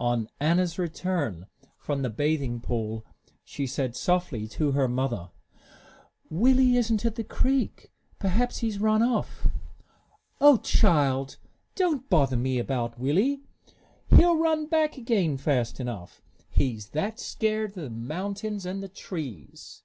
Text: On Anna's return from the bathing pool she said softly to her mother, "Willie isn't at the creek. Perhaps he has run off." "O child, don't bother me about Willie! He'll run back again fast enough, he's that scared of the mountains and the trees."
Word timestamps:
On 0.00 0.28
Anna's 0.40 0.76
return 0.76 1.46
from 1.78 2.02
the 2.02 2.10
bathing 2.10 2.60
pool 2.60 3.06
she 3.44 3.64
said 3.64 3.94
softly 3.94 4.48
to 4.48 4.72
her 4.72 4.88
mother, 4.88 5.30
"Willie 6.28 6.76
isn't 6.76 7.04
at 7.06 7.14
the 7.14 7.22
creek. 7.22 7.92
Perhaps 8.18 8.58
he 8.58 8.66
has 8.70 8.80
run 8.80 9.04
off." 9.04 9.46
"O 10.40 10.56
child, 10.56 11.36
don't 11.76 12.10
bother 12.10 12.36
me 12.36 12.58
about 12.58 12.98
Willie! 12.98 13.44
He'll 14.08 14.36
run 14.36 14.66
back 14.66 14.98
again 14.98 15.36
fast 15.36 15.78
enough, 15.78 16.22
he's 16.50 16.88
that 16.88 17.20
scared 17.20 17.76
of 17.76 17.82
the 17.84 17.88
mountains 17.88 18.66
and 18.66 18.82
the 18.82 18.88
trees." 18.88 19.84